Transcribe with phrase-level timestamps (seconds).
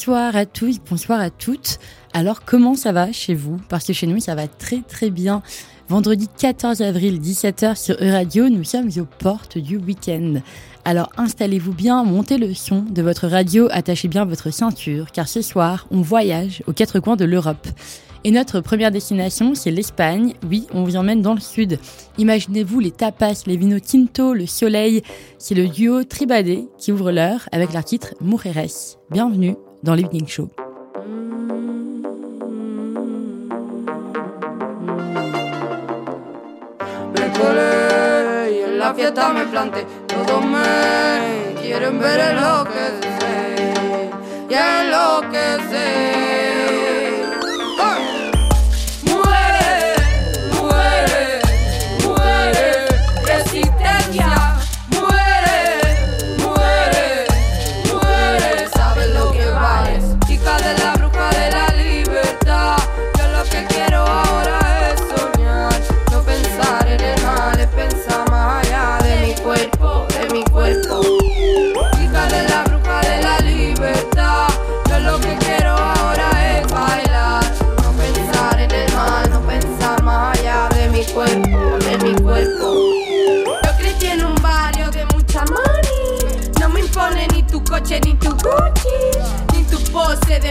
[0.00, 1.78] Bonsoir à tous, bonsoir à toutes.
[2.14, 3.60] Alors comment ça va chez vous?
[3.68, 5.42] Parce que chez nous ça va très très bien.
[5.90, 10.36] Vendredi 14 avril 17h sur E-Radio, nous sommes aux portes du week-end.
[10.86, 15.42] Alors installez-vous bien, montez le son de votre radio, attachez bien votre ceinture, car ce
[15.42, 17.68] soir on voyage aux quatre coins de l'Europe.
[18.24, 20.32] Et notre première destination, c'est l'Espagne.
[20.48, 21.78] Oui, on vous emmène dans le sud.
[22.16, 25.02] Imaginez-vous les tapas, les vinos tinto, le soleil.
[25.36, 28.96] C'est le duo Tribadé qui ouvre l'heure avec leur titre Mujeres.
[29.10, 30.50] Bienvenue dans l'Evening Show.
[38.90, 39.86] la fiesta me me
[41.62, 44.10] quieren ver lo que sé,
[44.48, 44.54] y
[44.90, 45.20] lo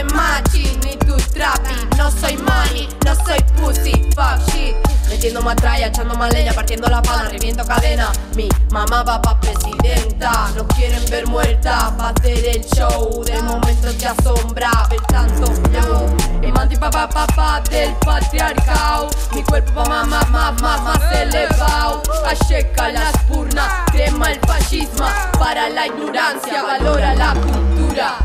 [0.04, 1.74] machi, ni tu trapi.
[1.96, 4.74] No soy money, no soy pussy, fuck shit.
[5.08, 8.12] Metiendo matralla, echando más leña, partiendo la pana, reviento cadena.
[8.36, 13.24] Mi mamá va pa' presidenta, no quieren ver muerta pa' hacer el show.
[13.24, 16.16] De momento te asombra ver tanto flow.
[16.42, 19.10] Imante papá papá del patriarcado.
[19.34, 22.02] Mi cuerpo pa' más, más, más, más, más elevado.
[22.24, 25.06] Acheca las purnas, crema el fascismo.
[25.38, 28.16] Para la ignorancia, valora la cultura.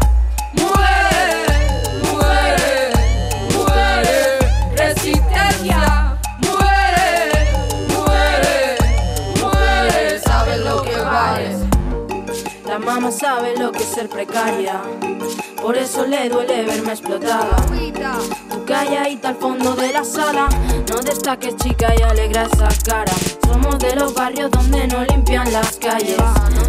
[0.53, 1.54] Muere,
[13.11, 14.81] sabe lo que es ser precaria.
[15.61, 17.55] Por eso le duele verme explotada.
[18.49, 20.49] Tú calladita al fondo de la sala.
[20.89, 23.13] No destaques, chica, y alegra esa cara.
[23.47, 26.17] Somos de los barrios donde no limpian las calles.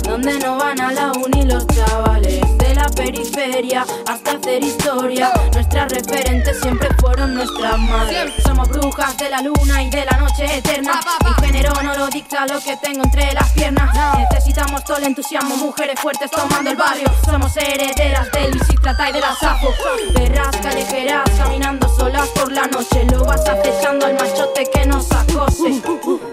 [0.05, 2.56] Donde no van a la uni los chavales.
[2.67, 5.31] De la periferia hasta hacer historia.
[5.53, 8.33] Nuestras referentes siempre fueron nuestras madres.
[8.45, 11.01] Somos brujas de la luna y de la noche eterna.
[11.25, 13.89] Mi género no lo dicta lo que tengo entre las piernas.
[14.19, 17.09] Necesitamos todo el entusiasmo, mujeres fuertes tomando el barrio.
[17.25, 19.69] Somos herederas del Trata y de la Safo.
[20.15, 23.05] Perras callejeras caminando solas por la noche.
[23.11, 25.83] Lo vas acechando al machote que nos acose.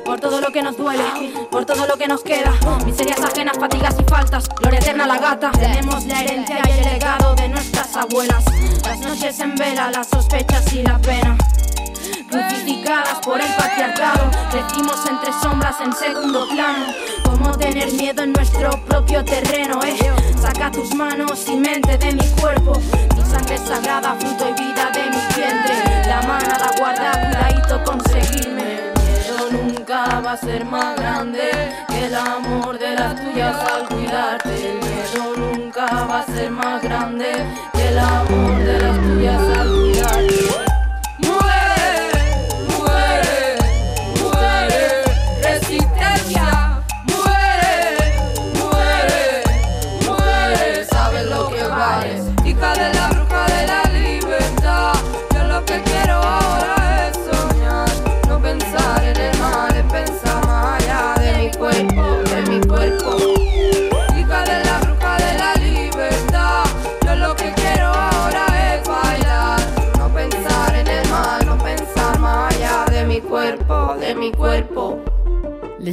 [0.05, 1.03] Por todo lo que nos duele,
[1.49, 2.53] por todo lo que nos queda.
[2.85, 4.47] Miserias ajenas, fatigas y faltas.
[4.49, 5.51] Gloria eterna la gata.
[5.51, 8.43] Tenemos la herencia y el legado de nuestras abuelas.
[8.83, 11.37] Las noches en vela, las sospechas y la pena
[12.29, 14.31] crucificadas por el patriarcado.
[14.49, 16.85] Crecimos entre sombras en segundo plano.
[17.23, 19.97] Como tener miedo en nuestro propio terreno, eh.
[20.41, 22.73] Saca tus manos y mente de mi cuerpo.
[23.15, 25.75] Mi sangre sagrada, fruto y vida de mi vientre.
[26.07, 28.93] La mano la guarda, cuidadito conseguirme.
[29.51, 31.51] Nunca va a ser más grande
[31.87, 34.71] que el amor de las tuyas al cuidarte.
[34.71, 35.52] El miedo
[35.91, 37.33] va a ser más grande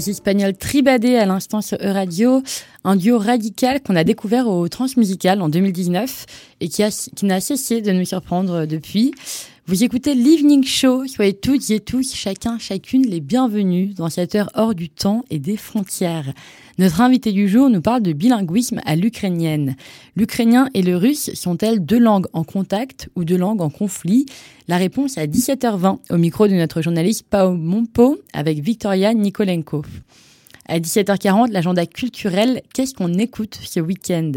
[0.01, 2.43] Les Espagnols tribadés à l'instant sur E-Radio,
[2.85, 6.25] un duo radical qu'on a découvert au Transmusical en 2019
[6.63, 6.83] et qui
[7.27, 9.13] n'a cessé de nous surprendre depuis.
[9.71, 14.51] Vous écoutez l'Evening Show, soyez toutes et tous, chacun, chacune, les bienvenus dans cette heure
[14.55, 16.33] hors du temps et des frontières.
[16.79, 19.77] Notre invité du jour nous parle de bilinguisme à l'ukrainienne.
[20.17, 24.27] L'ukrainien et le russe sont-elles deux langues en contact ou deux langues en conflit?
[24.67, 29.85] La réponse à 17h20 au micro de notre journaliste Pao Monpo avec Victoria Nikolenko.
[30.67, 34.33] À 17h40, l'agenda culturel, qu'est-ce qu'on écoute ce week-end?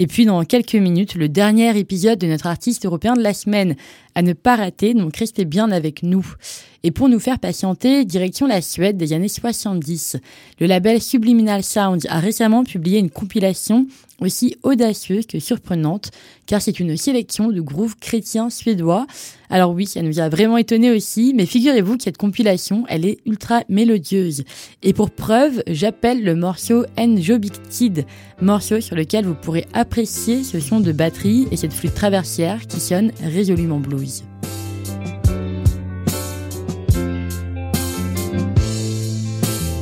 [0.00, 3.74] Et puis dans quelques minutes, le dernier épisode de notre artiste européen de la semaine
[4.18, 6.26] à ne pas rater, donc restez bien avec nous.
[6.82, 10.16] Et pour nous faire patienter, direction la Suède des années 70.
[10.58, 13.86] Le label Subliminal Sounds a récemment publié une compilation
[14.20, 16.10] aussi audacieuse que surprenante,
[16.46, 19.06] car c'est une sélection de groove chrétien suédois.
[19.50, 23.18] Alors oui, ça nous a vraiment étonné aussi, mais figurez-vous que cette compilation, elle est
[23.26, 24.44] ultra mélodieuse.
[24.82, 28.04] Et pour preuve, j'appelle le morceau Njobictid,
[28.40, 32.80] morceau sur lequel vous pourrez apprécier ce son de batterie et cette flûte traversière qui
[32.80, 34.07] sonne résolument blues.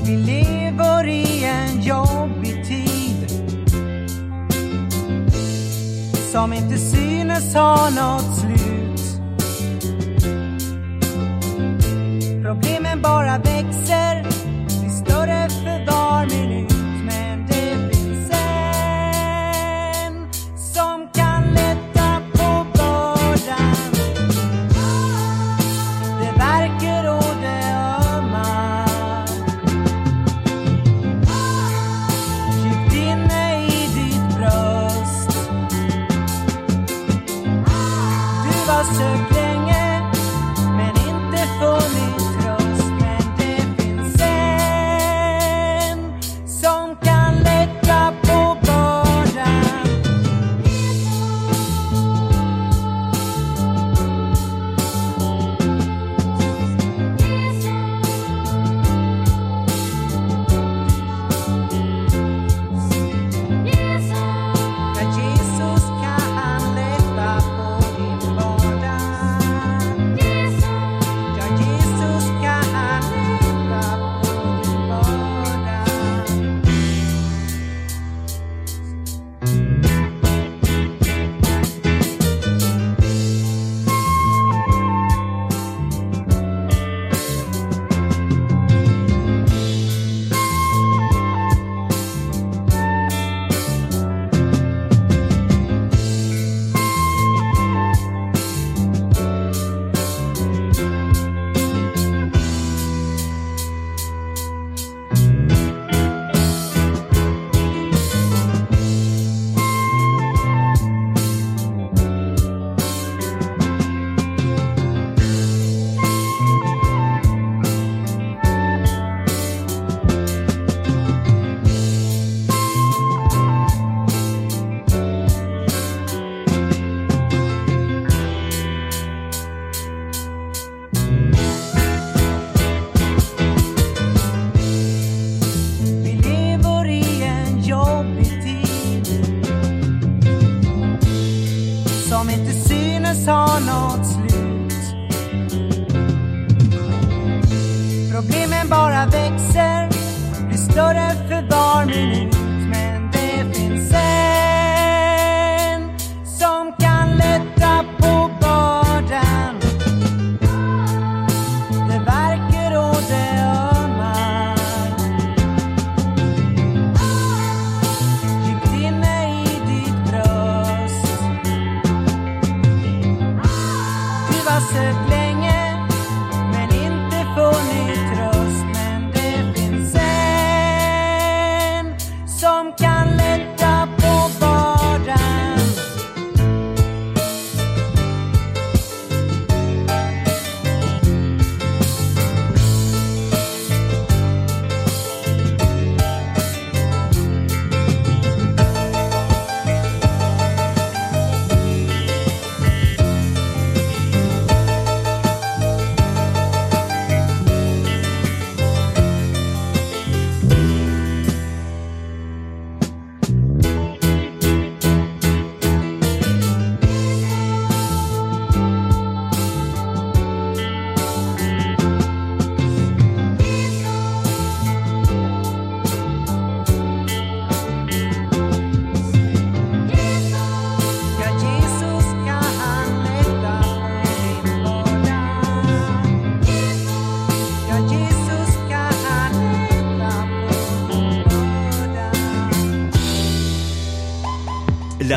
[0.07, 3.31] Vi lever i en jobbig tid
[6.33, 9.21] som inte synes ha något slut.
[12.43, 14.06] Problemen bara växer,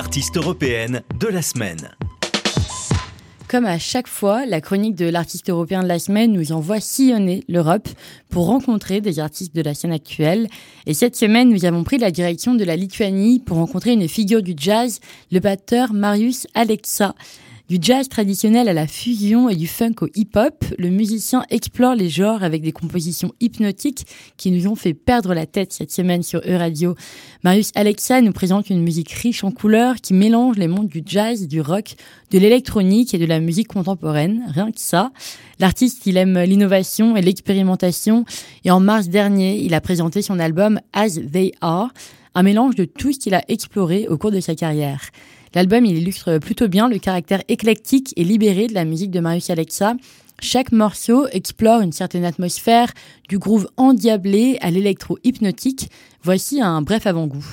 [0.10, 1.92] l'artiste européenne de la semaine.
[3.48, 7.44] Comme à chaque fois, la chronique de l'artiste européen de la semaine nous envoie sillonner
[7.48, 7.88] l'Europe
[8.32, 10.48] pour rencontrer des artistes de la scène actuelle.
[10.88, 14.42] Et cette semaine, nous avons pris la direction de la Lituanie pour rencontrer une figure
[14.42, 15.00] du jazz,
[15.32, 17.14] le batteur Marius Alexa
[17.70, 22.10] Du jazz traditionnel à la fusion et du funk au hip-hop, le musicien explore les
[22.10, 24.08] genres avec des compositions hypnotiques
[24.38, 26.96] qui nous ont fait perdre la tête cette semaine sur E-Radio.
[27.44, 31.48] Marius Alexa nous présente une musique riche en couleurs qui mélange les mondes du jazz,
[31.48, 31.94] du rock,
[32.32, 34.46] de l'électronique et de la musique contemporaine.
[34.48, 35.12] Rien que ça.
[35.60, 38.26] L'artiste, il aime l'innovation et l'expérimentation
[38.66, 41.94] et en mars dernier, il a présenté son album As They Are,
[42.34, 45.02] un mélange de tout ce qu'il a exploré au cours de sa carrière.
[45.56, 49.50] L'album, il illustre plutôt bien le caractère éclectique et libéré de la musique de Marius
[49.50, 49.96] Alexa.
[50.42, 52.94] Chaque morceau explore une certaine atmosphère,
[53.28, 55.90] du groove endiablé à l'électro hypnotique.
[56.24, 57.46] Voici un bref avant-goût.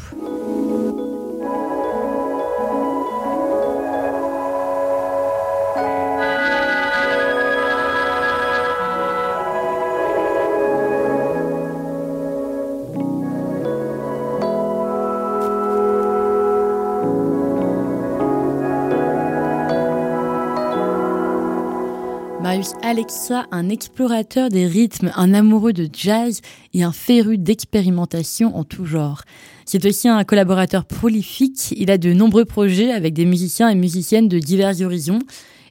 [22.82, 26.40] Alexa, un explorateur des rythmes, un amoureux de jazz
[26.75, 29.23] et un féru d'expérimentation en tout genre.
[29.64, 31.73] C'est aussi un collaborateur prolifique.
[31.76, 35.18] Il a de nombreux projets avec des musiciens et musiciennes de divers horizons.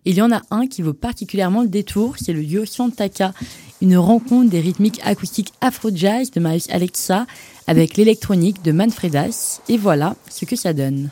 [0.05, 3.33] Il y en a un qui vaut particulièrement le détour, c'est le duo Chantaka,
[3.81, 7.25] une rencontre des rythmiques acoustiques afro-jazz de Marius Alexa
[7.67, 9.61] avec l'électronique de Manfredas.
[9.69, 11.09] Et voilà ce que ça donne.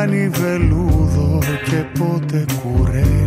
[0.00, 3.19] κάνει βελούδο και πότε κουρέ.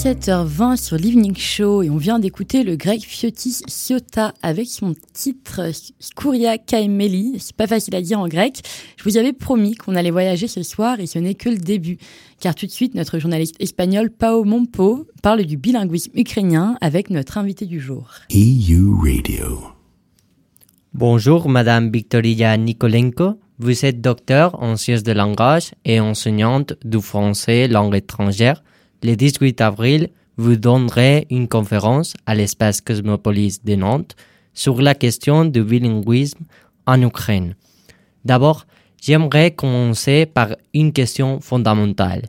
[0.00, 5.60] 17h20 sur l'Evening Show et on vient d'écouter le grec Fiotis Siota avec son titre
[5.98, 7.36] Skouria Kaimeli.
[7.38, 8.62] C'est pas facile à dire en grec.
[8.96, 11.98] Je vous avais promis qu'on allait voyager ce soir et ce n'est que le début.
[12.40, 17.36] Car tout de suite, notre journaliste espagnol Pao Mompo parle du bilinguisme ukrainien avec notre
[17.36, 18.08] invité du jour.
[18.32, 19.64] EU Radio.
[20.94, 23.38] Bonjour, Madame Victoria Nikolenko.
[23.58, 28.62] Vous êtes docteur en sciences de langage et enseignante du français langue étrangère
[29.02, 34.16] le 18 avril, vous donnerez une conférence à l'espace Cosmopolis de Nantes
[34.54, 36.44] sur la question du bilinguisme
[36.86, 37.54] en Ukraine.
[38.24, 38.66] D'abord,
[39.00, 42.22] j'aimerais commencer par une question fondamentale.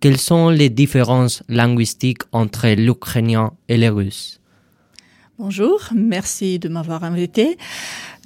[0.00, 4.40] Quelles sont les différences linguistiques entre l'ukrainien et le russe?
[5.38, 7.58] Bonjour, merci de m'avoir invité.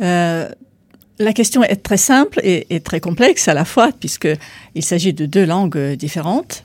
[0.01, 0.49] Euh,
[1.19, 5.27] la question est très simple et, et, très complexe à la fois, puisqu'il s'agit de
[5.27, 6.63] deux langues différentes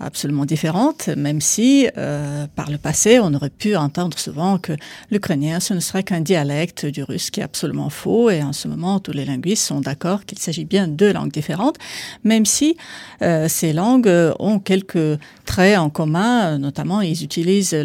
[0.00, 4.72] absolument différente, même si euh, par le passé, on aurait pu entendre souvent que
[5.10, 8.30] l'ukrainien, ce ne serait qu'un dialecte du russe, qui est absolument faux.
[8.30, 11.76] Et en ce moment, tous les linguistes sont d'accord qu'il s'agit bien de langues différentes,
[12.24, 12.76] même si
[13.22, 17.76] euh, ces langues ont quelques traits en commun, notamment ils utilisent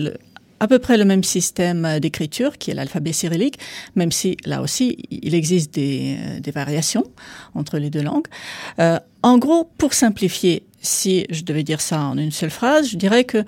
[0.64, 3.60] à peu près le même système d'écriture qui est l'alphabet cyrillique,
[3.96, 7.04] même si là aussi il existe des, des variations
[7.54, 8.28] entre les deux langues.
[8.80, 12.98] Euh, en gros, pour simplifier, si je devais dire ça en une seule phrase, je
[12.98, 13.44] dirais que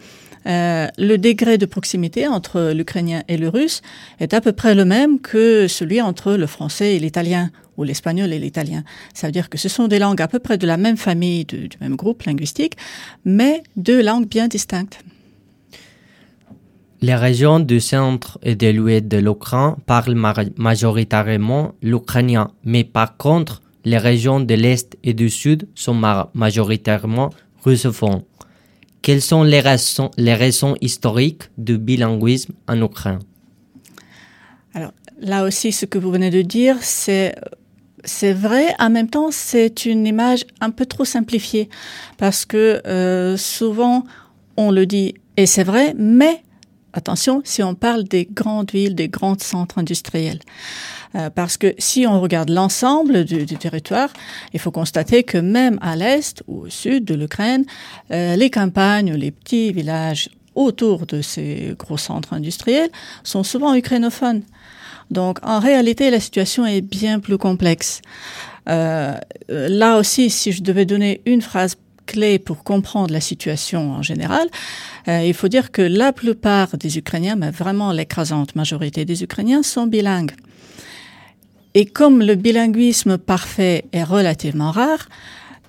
[0.48, 3.82] euh, le degré de proximité entre l'ukrainien et le russe
[4.20, 8.32] est à peu près le même que celui entre le français et l'italien ou l'espagnol
[8.32, 8.84] et l'italien.
[9.14, 11.46] Ça veut dire que ce sont des langues à peu près de la même famille,
[11.46, 12.78] du, du même groupe linguistique,
[13.26, 15.00] mais deux langues bien distinctes.
[17.02, 20.16] Les régions du centre et de l'ouest de l'Ukraine parlent
[20.58, 27.30] majoritairement l'ukrainien, mais par contre, les régions de l'est et du sud sont ma majoritairement
[27.64, 28.24] russophones.
[29.02, 33.20] Quelles sont les raisons, historiques du bilinguisme en Ukraine?
[34.74, 37.36] Alors là aussi, ce que vous venez de dire, c'est
[38.04, 38.76] c'est vrai.
[38.80, 41.70] En même temps, c'est une image un peu trop simplifiée
[42.18, 44.04] parce que euh, souvent
[44.58, 46.42] on le dit et c'est vrai, mais
[46.94, 50.40] attention, si on parle des grandes villes, des grands centres industriels.
[51.16, 54.10] Euh, parce que si on regarde l'ensemble du, territoire,
[54.54, 57.66] il faut constater que même à l'est ou au sud de l'Ukraine,
[58.12, 62.90] euh, les campagnes, les petits villages autour de ces gros centres industriels
[63.24, 64.44] sont souvent ukrainophones.
[65.12, 68.02] Donc en réalité, la situation est bien plus complexe.
[68.68, 69.14] Euh,
[69.48, 71.76] là aussi, si je devais donner une phrase
[72.08, 74.48] clé pour comprendre la situation en général,
[75.08, 79.88] il faut dire que la plupart des Ukrainiens, mais vraiment l'écrasante majorité des Ukrainiens, sont
[79.88, 80.34] bilingues.
[81.76, 85.10] Et comme le bilinguisme parfait est relativement rare,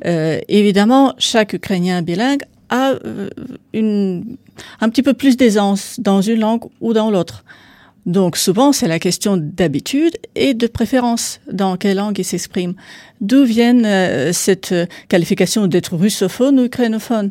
[0.04, 3.28] euh, évidemment, chaque Ukrainien bilingue a euh,
[3.72, 4.36] une,
[4.80, 7.44] un petit peu plus d'aisance dans une langue ou dans l'autre.
[8.06, 12.74] Donc souvent, c'est la question d'habitude et de préférence dans quelle langue il s'exprime.
[13.20, 14.72] D'où viennent euh, cette
[15.08, 17.30] qualification d'être russophone ou ukrainophone?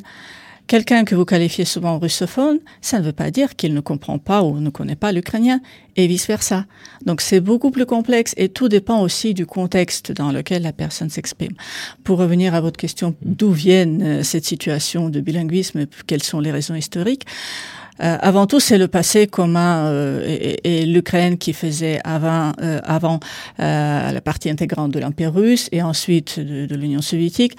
[0.67, 4.41] Quelqu'un que vous qualifiez souvent russophone, ça ne veut pas dire qu'il ne comprend pas
[4.41, 5.61] ou ne connaît pas l'ukrainien,
[5.95, 6.65] et vice-versa.
[7.05, 11.09] Donc c'est beaucoup plus complexe et tout dépend aussi du contexte dans lequel la personne
[11.09, 11.53] s'exprime.
[12.03, 16.51] Pour revenir à votre question, d'où viennent euh, cette situation de bilinguisme, quelles sont les
[16.51, 17.25] raisons historiques
[18.01, 22.79] euh, avant tout, c'est le passé commun euh, et, et l'Ukraine qui faisait avant, euh,
[22.83, 23.19] avant
[23.59, 27.55] euh, la partie intégrante de l'Empire russe et ensuite de, de l'Union soviétique.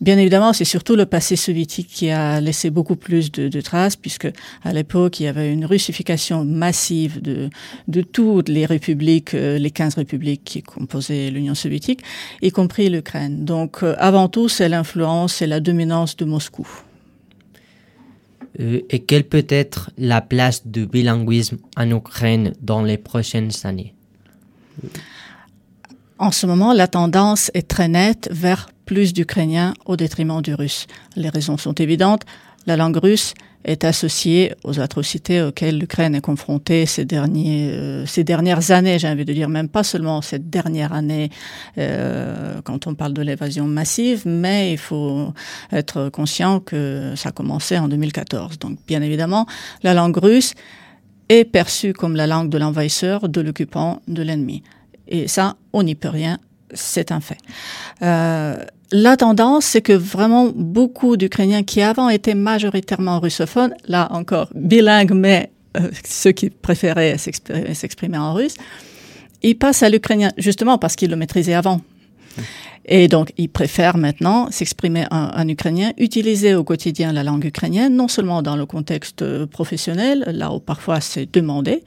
[0.00, 3.96] Bien évidemment, c'est surtout le passé soviétique qui a laissé beaucoup plus de, de traces,
[3.96, 4.28] puisque
[4.62, 7.50] à l'époque, il y avait une russification massive de,
[7.88, 12.02] de toutes les républiques, euh, les 15 républiques qui composaient l'Union soviétique,
[12.42, 13.44] y compris l'Ukraine.
[13.44, 16.66] Donc, euh, avant tout, c'est l'influence et la dominance de Moscou.
[18.58, 23.94] Euh, et quelle peut être la place du bilinguisme en Ukraine dans les prochaines années?
[26.18, 30.86] En ce moment, la tendance est très nette vers plus d'Ukrainiens au détriment du russe.
[31.16, 32.22] Les raisons sont évidentes.
[32.66, 38.24] La langue russe est associée aux atrocités auxquelles l'Ukraine est confrontée ces, derniers, euh, ces
[38.24, 41.30] dernières années, j'ai envie de dire, même pas seulement cette dernière année
[41.78, 45.32] euh, quand on parle de l'évasion massive, mais il faut
[45.72, 48.58] être conscient que ça a commencé en 2014.
[48.58, 49.46] Donc bien évidemment,
[49.82, 50.54] la langue russe
[51.28, 54.62] est perçue comme la langue de l'envahisseur, de l'occupant, de l'ennemi.
[55.06, 56.38] Et ça, on n'y peut rien,
[56.72, 57.38] c'est un fait.
[58.02, 58.56] Euh,
[58.92, 65.12] la tendance, c'est que vraiment beaucoup d'Ukrainiens qui avant étaient majoritairement russophones, là encore bilingues,
[65.12, 68.54] mais euh, ceux qui préféraient s'exprimer en russe,
[69.42, 71.80] ils passent à l'ukrainien justement parce qu'ils le maîtrisaient avant.
[72.86, 77.94] Et donc, ils préfèrent maintenant s'exprimer en, en, ukrainien, utiliser au quotidien la langue ukrainienne,
[77.94, 81.84] non seulement dans le contexte professionnel, là où parfois c'est demandé,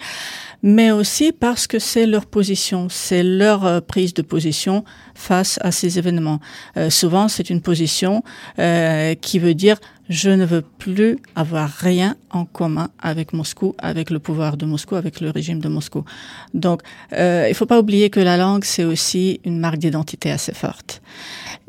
[0.63, 5.71] mais aussi parce que c'est leur position, c'est leur euh, prise de position face à
[5.71, 6.39] ces événements.
[6.77, 8.23] Euh, souvent, c'est une position
[8.60, 9.77] euh, qui veut dire
[10.13, 14.95] je ne veux plus avoir rien en commun avec Moscou, avec le pouvoir de Moscou,
[14.95, 16.06] avec le régime de Moscou.
[16.54, 16.82] Donc,
[17.13, 20.54] euh, il ne faut pas oublier que la langue, c'est aussi une marque d'identité assez
[20.54, 21.02] forte.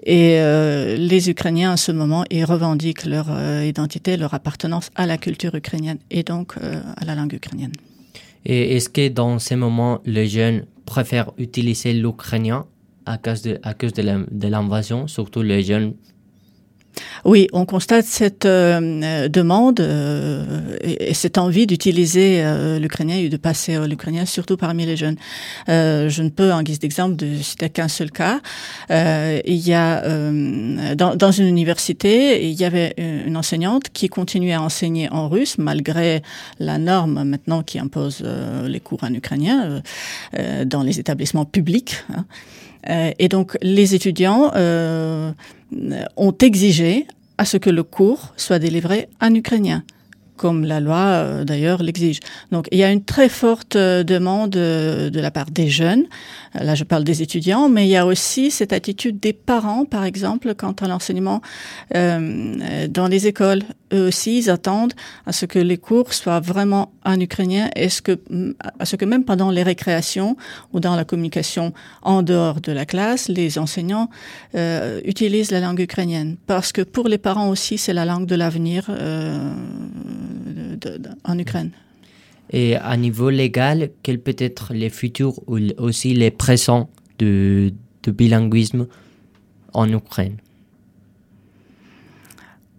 [0.05, 5.07] Et euh, les Ukrainiens, en ce moment, ils revendiquent leur euh, identité, leur appartenance à
[5.07, 7.73] la culture ukrainienne et donc à la langue ukrainienne.
[8.45, 12.67] Et est-ce que dans ces moments, les jeunes préfèrent utiliser l'ukrainien
[13.07, 15.95] à cause de l'invasion, surtout les jeunes
[17.25, 23.29] oui, on constate cette euh, demande euh, et, et, cette envie d'utiliser euh, l'ukrainien et
[23.29, 25.17] de passer l'ukrainien, surtout parmi les jeunes.
[25.69, 28.41] Je ne peux, en guise d'exemple, de citer qu'un seul cas.
[28.91, 30.03] Il y a
[30.95, 35.59] dans, dans, une université, il y avait une enseignante qui continuait à enseigner en russe
[35.59, 36.23] malgré
[36.59, 38.25] la norme maintenant qui impose
[38.67, 39.83] les cours en ukrainien
[40.67, 41.97] dans les établissements publics.
[42.15, 43.13] Hein.
[43.19, 44.53] et donc les étudiants
[46.17, 47.07] ont exigé
[47.39, 49.83] à ce que le cours soit délivré en ukrainien.
[50.37, 52.21] Comme la loi euh, d'ailleurs l'exige.
[52.51, 56.05] Donc il y a une très forte euh, demande euh, de la part des jeunes,
[56.55, 60.05] là je parle des étudiants, mais il y a aussi cette attitude des parents, par
[60.05, 61.41] exemple, quant à l'enseignement
[61.93, 63.63] dans les écoles.
[63.93, 64.95] Eux aussi, ils attendent
[65.27, 68.19] à ce que les cours soient vraiment en ukrainien et ce que,
[68.79, 70.37] à ce que même pendant les récréations
[70.73, 74.09] ou dans la communication en dehors de la classe, les enseignants
[75.05, 76.37] utilisent la langue ukrainienne?
[76.47, 78.91] Parce que pour les parents aussi, c'est la langue de l'avenir
[80.81, 81.71] de- de- en Ukraine.
[82.51, 88.11] Et à niveau légal, quels peut être les futurs ou aussi les présents de, de
[88.11, 88.87] bilinguisme
[89.73, 90.37] en Ukraine?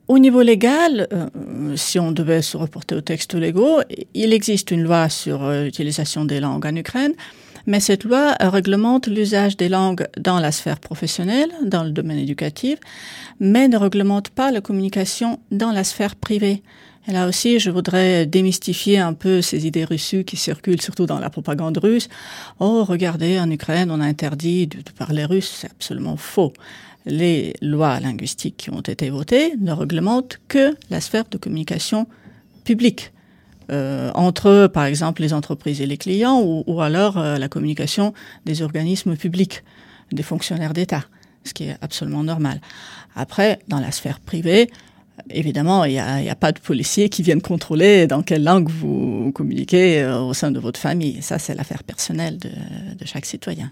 [0.08, 3.80] Au niveau légal, euh, si on devait se reporter aux textes légaux,
[4.14, 7.14] il existe une loi sur euh, l'utilisation des langues en Ukraine,
[7.66, 12.20] mais cette loi euh, réglemente l'usage des langues dans la sphère professionnelle, dans le domaine
[12.20, 12.78] éducatif,
[13.40, 16.62] mais ne réglemente pas la communication dans la sphère privée.
[17.08, 21.20] Et là aussi, je voudrais démystifier un peu ces idées reçues qui circulent surtout dans
[21.20, 22.10] la propagande russe.
[22.60, 25.58] Oh, regardez, en Ukraine, on a interdit de, parler russe.
[25.62, 26.54] C'est absolument faux.
[27.06, 32.08] Les lois linguistiques qui ont été votées ne réglementent que la sphère de communication
[32.64, 33.12] publique.
[33.72, 38.14] Euh, entre, par exemple, les entreprises et les clients, ou, ou alors euh, la communication
[38.46, 39.64] des organismes publics,
[40.12, 41.04] des fonctionnaires d'État,
[41.44, 42.62] ce qui est absolument normal.
[43.16, 44.70] Après, dans la sphère privée,
[45.30, 50.02] Évidemment, il n'y a, pas de policiers qui viennent contrôler dans quelle langue vous communiquez
[50.02, 51.22] euh, au sein de votre famille.
[51.22, 53.70] Ça, c'est l'affaire personnelle de, de chaque citoyen.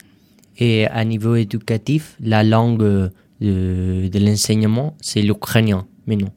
[0.57, 3.09] Et à niveau éducatif, la langue euh,
[3.41, 6.29] de, de l'enseignement, c'est l'ukrainien, mais non.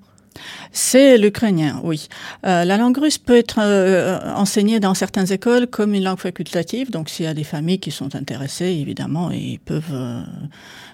[0.72, 2.08] C'est l'ukrainien, oui.
[2.44, 6.90] Euh, la langue russe peut être euh, enseignée dans certaines écoles comme une langue facultative.
[6.90, 9.94] Donc, s'il y a des familles qui sont intéressées, évidemment, ils peuvent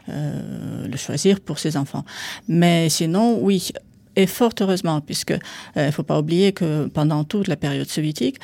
[0.09, 2.05] euh, le choisir pour ses enfants.
[2.49, 3.73] Mais sinon, oui.
[4.17, 5.31] Et fort heureusement, puisque
[5.77, 8.37] il euh, faut pas oublier que pendant toute la période soviétique,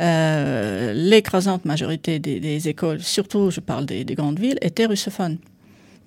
[0.00, 5.38] euh, l'écrasante majorité des, écoles, surtout je parle des, des grandes villes, étaient russophones.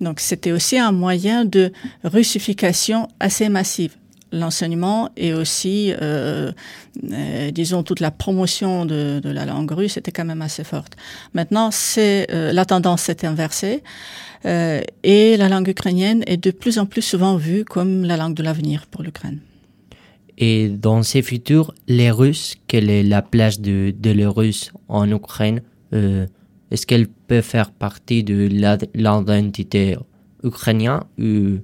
[0.00, 1.72] Donc c'était aussi un moyen de
[2.02, 3.96] russification assez massive
[4.34, 6.52] l'enseignement et aussi, euh,
[7.12, 10.96] euh, disons, toute la promotion de, la langue russe était quand même assez forte.
[11.32, 13.82] Maintenant, c'est la tendance s'est inversée
[14.46, 18.34] euh, et la langue ukrainienne est de plus en plus souvent vue comme la langue
[18.34, 19.40] de l'avenir pour l'Ukraine.
[20.36, 25.08] Et dans ces futurs, les Russes, quelle est la place de, de les Russes en
[25.10, 26.26] Ukraine euh,
[26.70, 28.48] Est-ce qu'elle peut faire partie de
[28.94, 29.96] l'identité
[30.42, 31.60] ukrainienne ou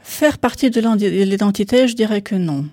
[0.00, 0.80] Faire partie de
[1.24, 2.66] l'identité, je dirais que non,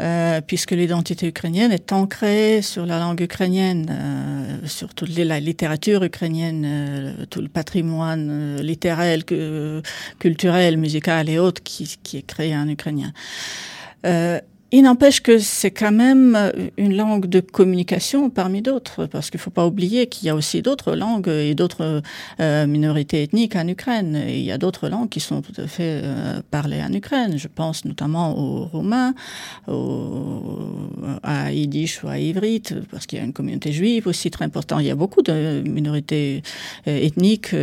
[0.00, 6.04] euh, puisque l'identité ukrainienne est ancrée sur la langue ukrainienne, euh, sur toute la littérature
[6.04, 9.18] ukrainienne, euh, tout le patrimoine euh, littéraire,
[10.18, 13.12] culturel, musical et autres qui, qui est créé en ukrainien.
[14.68, 16.36] Euh, il n'empêche que c'est quand même
[16.76, 20.34] une langue de communication parmi d'autres, parce qu'il ne faut pas oublier qu'il y a
[20.34, 22.02] aussi d'autres langues et d'autres
[22.40, 24.22] euh, minorités ethniques en Ukraine.
[24.28, 27.38] Il y a d'autres langues qui sont tout à fait euh, parlées en Ukraine.
[27.38, 29.14] Je pense notamment aux Roumains,
[29.66, 30.58] au,
[31.22, 34.80] à Yiddish ou à Ivrit, parce qu'il y a une communauté juive aussi très importante.
[34.82, 36.42] Il y a beaucoup de minorités
[36.86, 37.54] euh, ethniques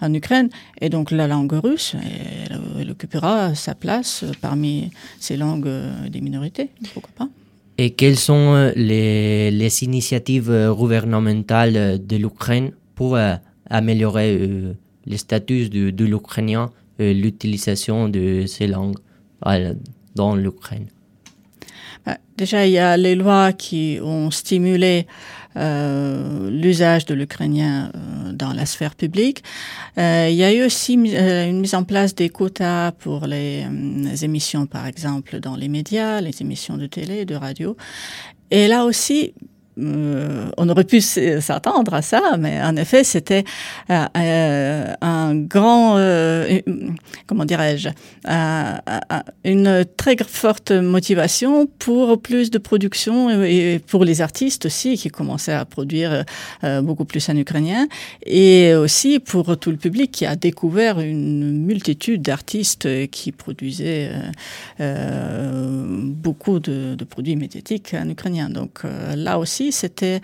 [0.00, 0.48] en Ukraine,
[0.80, 1.94] et donc la langue russe
[2.78, 5.73] elle occupera sa place parmi ces langues
[6.10, 7.28] des minorités, pourquoi pas.
[7.76, 13.34] Et quelles sont les, les initiatives gouvernementales de l'Ukraine pour euh,
[13.68, 14.74] améliorer euh,
[15.06, 18.98] le statut de, de l'ukrainien, euh, l'utilisation de ces langues
[20.14, 20.86] dans l'Ukraine?
[22.06, 25.06] Bah, Déjà, il y a les lois qui ont stimulé
[25.56, 29.42] euh, l'usage de l'ukrainien euh, dans la sphère publique.
[29.98, 34.24] Euh, il y a eu aussi une mise en place des quotas pour les, les,
[34.24, 37.76] émissions, par exemple, dans les médias, les émissions de télé, de radio.
[38.50, 39.34] Et là aussi,
[39.78, 43.44] euh, on aurait pu s'attendre à ça, mais en effet, c'était
[43.90, 45.96] euh, euh, un grand,
[47.26, 47.88] comment dirais-je,
[49.44, 55.52] une très forte motivation pour plus de production et pour les artistes aussi qui commençaient
[55.52, 56.24] à produire
[56.82, 57.86] beaucoup plus en ukrainien
[58.24, 64.10] et aussi pour tout le public qui a découvert une multitude d'artistes qui produisaient
[64.78, 68.48] beaucoup de, de, produits médiatiques en ukrainien.
[68.50, 68.82] Donc
[69.16, 70.20] là aussi, c'était,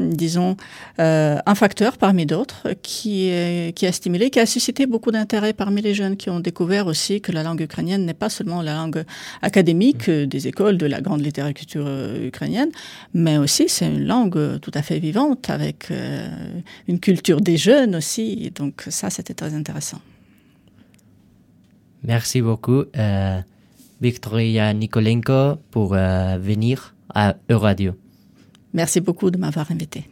[0.00, 0.56] disons,
[0.98, 3.30] euh, un facteur parmi d'autres qui,
[3.74, 7.20] qui a stimulé, qui a suscité beaucoup d'intérêt parmi les jeunes qui ont découvert aussi
[7.20, 9.04] que la langue ukrainienne n'est pas seulement la langue
[9.42, 11.88] académique des écoles de la grande littérature
[12.22, 12.70] ukrainienne,
[13.14, 16.28] mais aussi c'est une langue tout à fait vivante avec euh,
[16.88, 18.50] une culture des jeunes aussi.
[18.54, 20.00] Donc ça, c'était très intéressant.
[22.02, 22.84] Merci beaucoup.
[22.96, 23.40] Euh,
[24.00, 27.92] Victoria Nikolenko pour euh, venir à Euradio.
[28.72, 30.04] Merci beaucoup de m'avoir invité.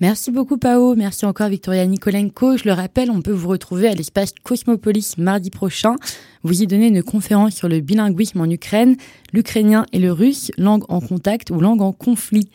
[0.00, 2.56] Merci beaucoup Pao, merci encore Victoria Nikolenko.
[2.56, 5.96] Je le rappelle, on peut vous retrouver à l'espace Cosmopolis mardi prochain.
[6.44, 8.96] Vous y donnez une conférence sur le bilinguisme en Ukraine,
[9.32, 12.48] l'ukrainien et le russe, langue en contact ou langue en conflit.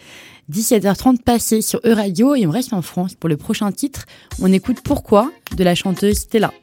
[0.54, 4.06] 17h30 passé sur Euradio et on reste en France pour le prochain titre.
[4.42, 6.54] On écoute Pourquoi de la chanteuse Stella.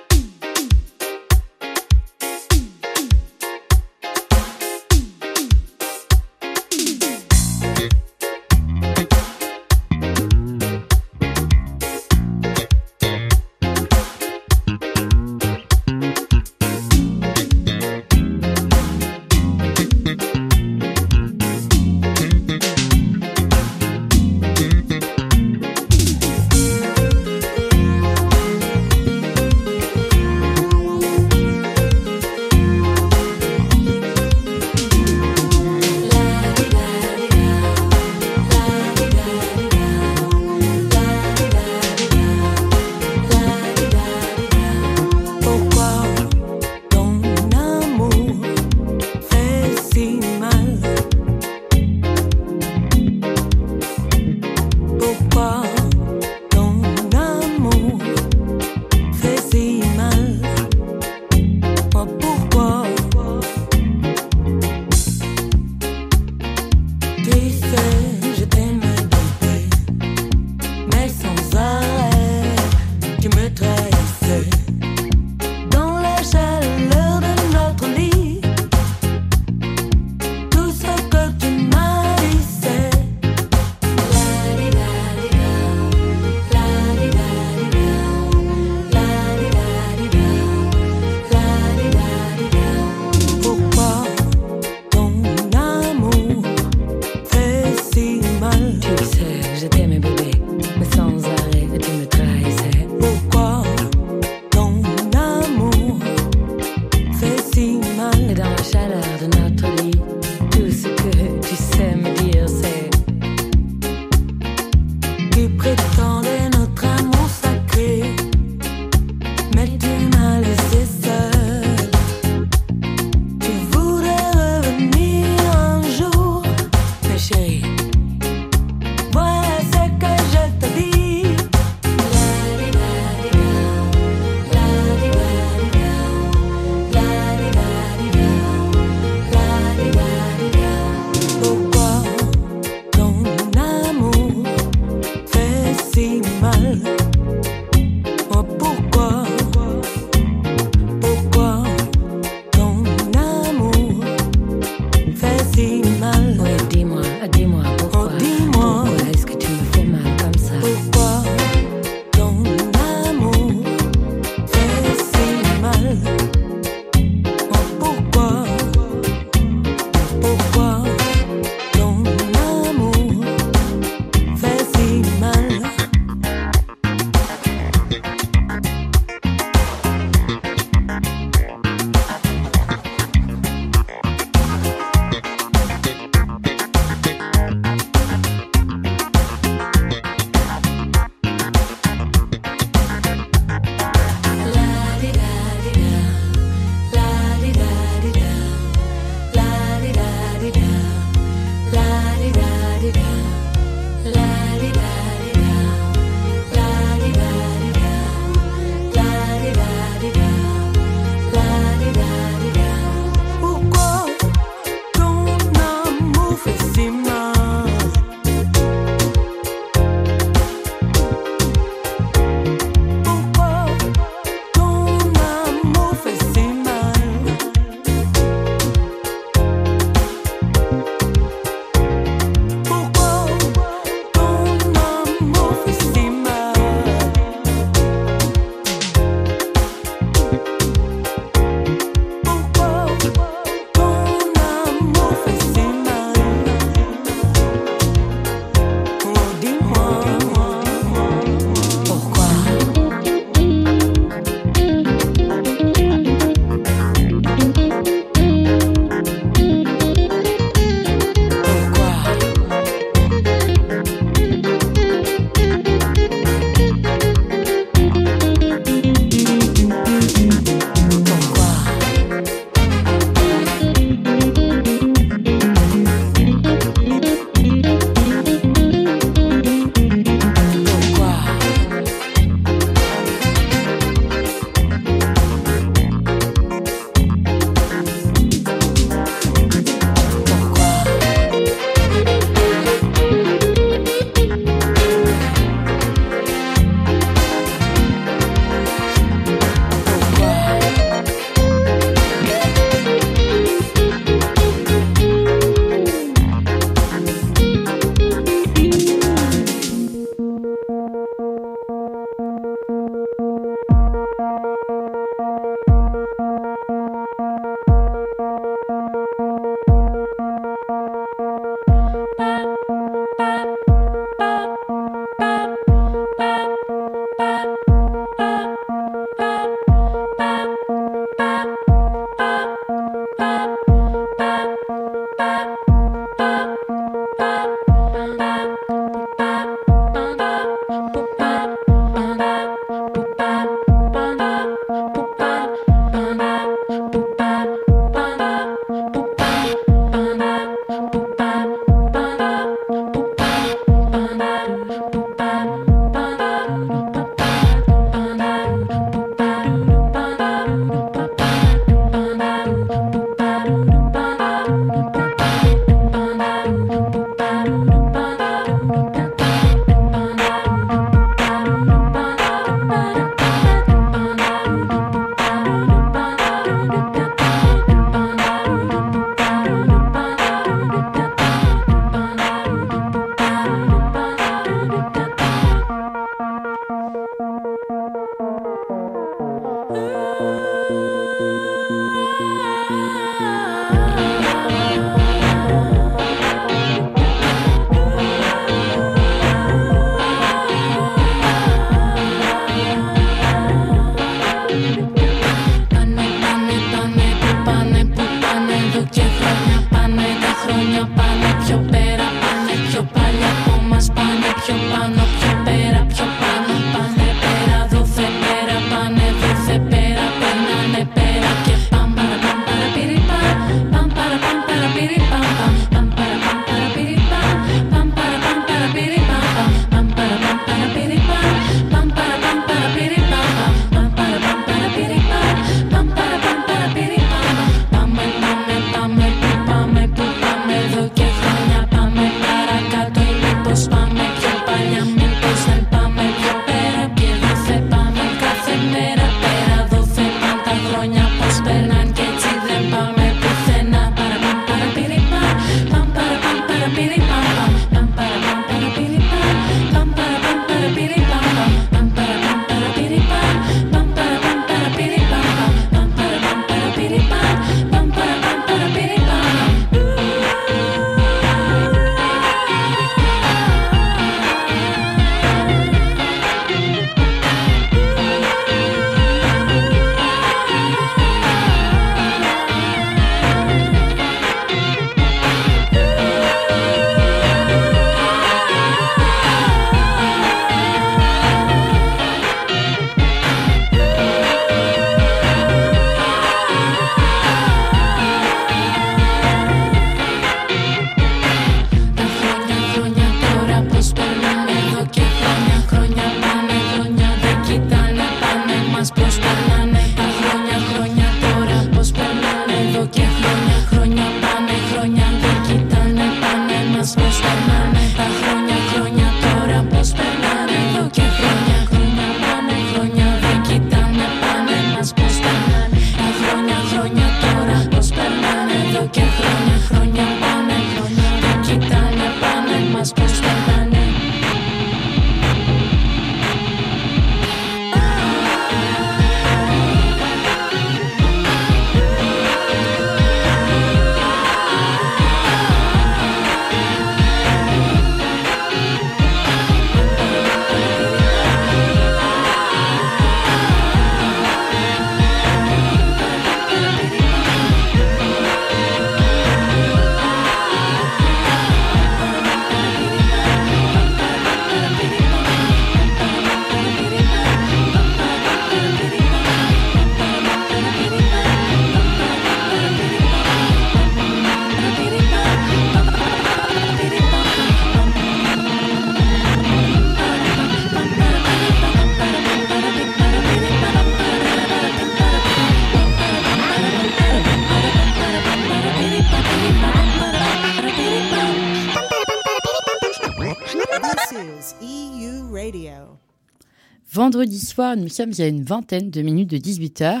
[597.52, 600.00] Soir, nous sommes à une vingtaine de minutes de 18h.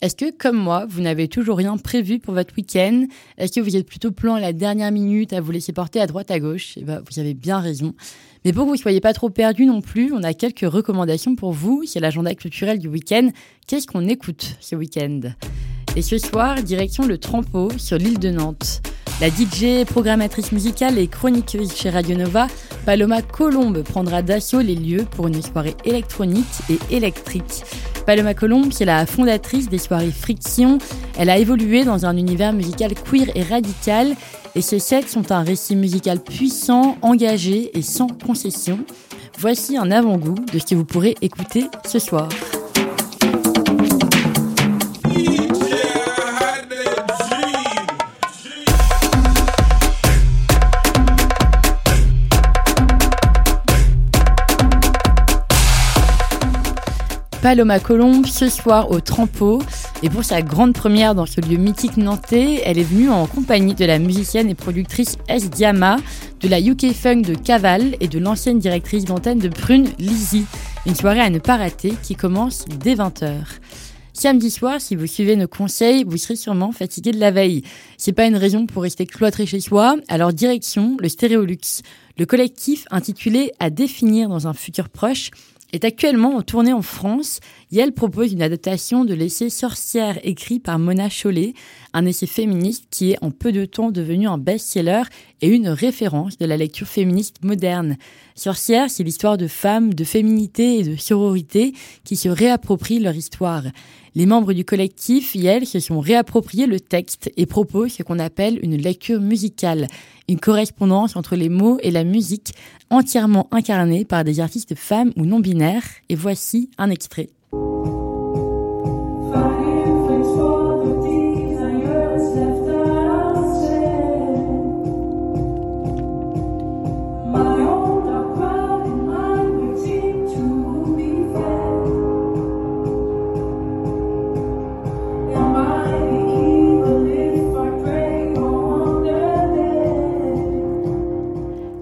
[0.00, 3.04] Est-ce que, comme moi, vous n'avez toujours rien prévu pour votre week-end?
[3.36, 6.08] Est-ce que vous êtes plutôt plan à la dernière minute à vous laisser porter à
[6.08, 6.74] droite à gauche?
[6.76, 7.94] Eh ben, Vous avez bien raison.
[8.44, 11.36] Mais pour que vous ne soyez pas trop perdu non plus, on a quelques recommandations
[11.36, 11.84] pour vous.
[11.86, 13.30] C'est l'agenda culturel du week-end.
[13.68, 15.20] Qu'est-ce qu'on écoute ce week-end?
[15.94, 18.82] Et ce soir, direction le Trampo sur l'île de Nantes.
[19.20, 22.46] La DJ, programmatrice musicale et chroniqueuse chez Radio Nova,
[22.86, 27.64] Paloma Colombe prendra d'assaut les lieux pour une soirée électronique et électrique.
[28.06, 30.78] Paloma Colombe, qui est la fondatrice des soirées Friction,
[31.18, 34.14] elle a évolué dans un univers musical queer et radical,
[34.54, 38.78] et ses sets sont un récit musical puissant, engagé et sans concession.
[39.36, 42.28] Voici un avant-goût de ce que vous pourrez écouter ce soir.
[57.42, 59.62] Paloma Colombe ce soir au Trampo.
[60.02, 63.74] Et pour sa grande première dans ce lieu mythique nantais, elle est venue en compagnie
[63.74, 65.48] de la musicienne et productrice S.
[65.48, 65.98] Diama,
[66.40, 70.46] de la UK Funk de Caval et de l'ancienne directrice d'antenne de Prune, Lizzie.
[70.86, 73.32] Une soirée à ne pas rater qui commence dès 20h.
[74.12, 77.62] Samedi soir, si vous suivez nos conseils, vous serez sûrement fatigué de la veille.
[77.98, 81.82] C'est pas une raison pour rester cloîtré chez soi, alors direction le Stéréolux.
[82.18, 85.30] Le collectif intitulé À définir dans un futur proche
[85.72, 87.40] est actuellement en tournée en France
[87.76, 91.52] elle propose une adaptation de l'essai Sorcière écrit par Mona Chollet,
[91.92, 95.02] un essai féministe qui est en peu de temps devenu un best-seller
[95.42, 97.96] et une référence de la lecture féministe moderne.
[98.34, 103.64] Sorcière, c'est l'histoire de femmes, de féminité et de sororité qui se réapproprient leur histoire.
[104.18, 108.58] Les membres du collectif, elles, se sont réappropriés le texte et proposent ce qu'on appelle
[108.64, 109.86] une lecture musicale,
[110.28, 112.52] une correspondance entre les mots et la musique
[112.90, 115.84] entièrement incarnée par des artistes femmes ou non binaires.
[116.08, 117.28] Et voici un extrait.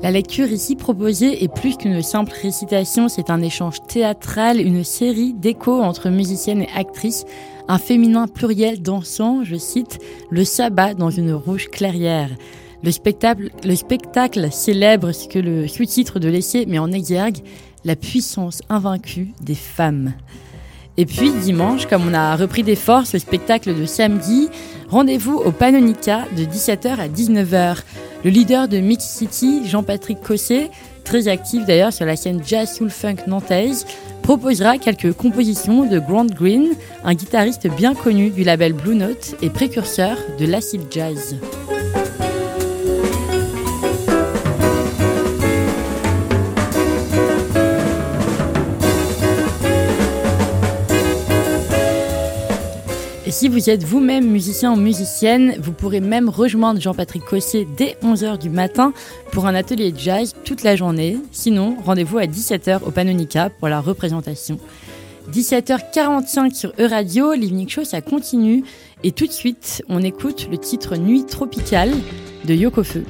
[0.06, 5.34] La lecture ici proposée est plus qu'une simple récitation, c'est un échange théâtral, une série
[5.34, 7.24] d'échos entre musiciennes et actrices,
[7.66, 9.98] un féminin pluriel dansant, je cite,
[10.30, 12.30] le sabbat dans une rouge clairière.
[12.84, 17.38] Le spectacle, le spectacle célèbre ce que le sous-titre de l'essai met en exergue,
[17.84, 20.12] la puissance invaincue des femmes.
[20.98, 24.48] Et puis dimanche, comme on a repris des forces le spectacle de samedi,
[24.88, 27.78] rendez-vous au Panonica de 17h à 19h.
[28.24, 30.70] Le leader de Mix City, Jean-Patrick Cosset,
[31.04, 33.86] très actif d'ailleurs sur la scène jazz soul funk nantaise,
[34.22, 36.70] proposera quelques compositions de Grant Green,
[37.04, 41.36] un guitariste bien connu du label Blue Note et précurseur de l'acid jazz.
[53.38, 58.38] Si vous êtes vous-même musicien ou musicienne, vous pourrez même rejoindre Jean-Patrick Cossier dès 11h
[58.38, 58.94] du matin
[59.30, 61.18] pour un atelier de jazz toute la journée.
[61.32, 64.58] Sinon, rendez-vous à 17h au Panonica pour la représentation.
[65.30, 68.64] 17h45 sur E-Radio, l'Evening Show, ça continue.
[69.04, 71.92] Et tout de suite, on écoute le titre Nuit tropicale
[72.46, 73.04] de Yoko Feu.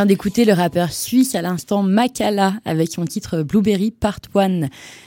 [0.00, 4.62] Vient d'écouter le rappeur suisse à l'instant Makala avec son titre Blueberry Part 1.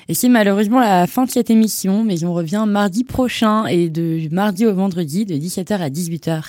[0.08, 4.28] Et c'est malheureusement la fin de cette émission, mais on revient mardi prochain et de
[4.32, 6.44] mardi au vendredi de 17h à 18h.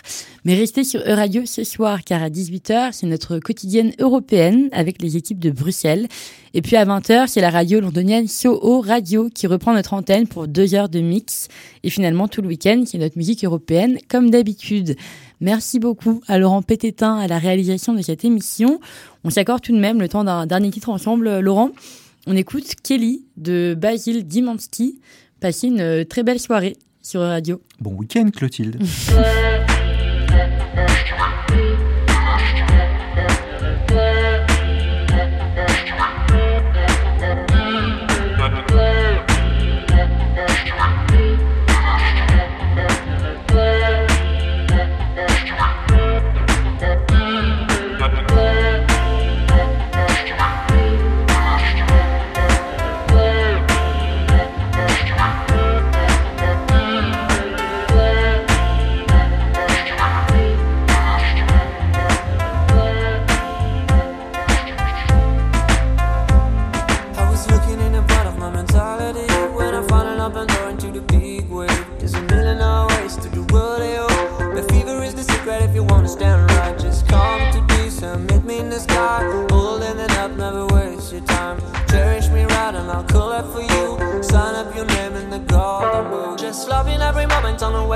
[0.44, 5.16] Mais restez sur Euradio ce soir car à 18h, c'est notre quotidienne européenne avec les
[5.16, 6.06] équipes de Bruxelles.
[6.52, 10.48] Et puis à 20h, c'est la radio londonienne Soho Radio qui reprend notre antenne pour
[10.48, 11.48] deux heures de mix.
[11.82, 14.96] Et finalement, tout le week-end, c'est notre musique européenne comme d'habitude.
[15.40, 18.80] Merci beaucoup à Laurent Pététin à la réalisation de cette émission.
[19.24, 21.70] On s'accorde tout de même le temps d'un dernier titre ensemble, Laurent.
[22.26, 25.00] On écoute Kelly de Basil Dimansky.
[25.40, 27.60] Passez une euh, très belle soirée sur Radio.
[27.80, 28.82] Bon week-end, Clotilde.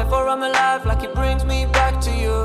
[0.05, 2.39] for I'm alive, like it brings me back to you.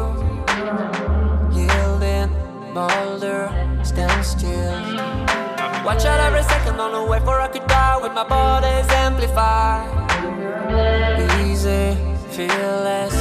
[1.54, 2.32] Yielding,
[2.74, 3.52] boulder,
[3.84, 4.80] stand still.
[5.86, 9.90] Watch out every second on the way for I could die with my body's amplified.
[11.46, 11.98] Easy,
[12.32, 13.16] fearless,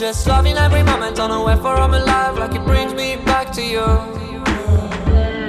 [0.00, 3.52] Just loving every moment on the way for my life, like it brings me back
[3.52, 3.84] to you.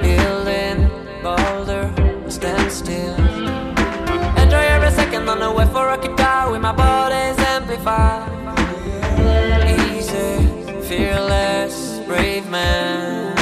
[0.02, 0.90] Building
[1.24, 1.90] boulder,
[2.30, 3.16] stand still.
[4.44, 8.28] Enjoy every second on the way for I could die with my body's amplified.
[9.96, 13.41] Easy, fearless, brave man.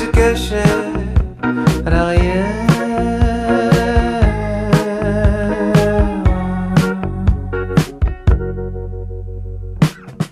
[0.00, 0.62] Se cachait
[1.86, 2.46] à l'arrière.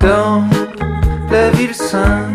[0.01, 0.45] Dans
[1.31, 2.28] la ville sainte,